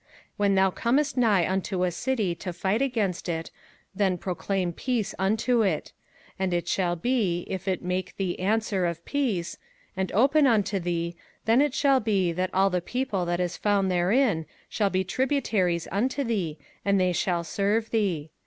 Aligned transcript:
05:020:010 0.01 0.09
When 0.37 0.55
thou 0.55 0.71
comest 0.71 1.15
nigh 1.15 1.47
unto 1.47 1.83
a 1.83 1.91
city 1.91 2.33
to 2.33 2.51
fight 2.51 2.81
against 2.81 3.29
it, 3.29 3.51
then 3.93 4.17
proclaim 4.17 4.73
peace 4.73 5.13
unto 5.19 5.61
it. 5.61 5.93
05:020:011 6.39 6.39
And 6.39 6.53
it 6.55 6.67
shall 6.67 6.95
be, 6.95 7.45
if 7.47 7.67
it 7.67 7.83
make 7.83 8.17
thee 8.17 8.39
answer 8.39 8.87
of 8.87 9.05
peace, 9.05 9.59
and 9.95 10.11
open 10.13 10.47
unto 10.47 10.79
thee, 10.79 11.15
then 11.45 11.61
it 11.61 11.75
shall 11.75 11.99
be, 11.99 12.31
that 12.31 12.49
all 12.51 12.71
the 12.71 12.81
people 12.81 13.25
that 13.27 13.39
is 13.39 13.55
found 13.57 13.91
therein 13.91 14.47
shall 14.67 14.89
be 14.89 15.03
tributaries 15.03 15.87
unto 15.91 16.23
thee, 16.23 16.57
and 16.83 16.99
they 16.99 17.13
shall 17.13 17.43
serve 17.43 17.91
thee. 17.91 18.31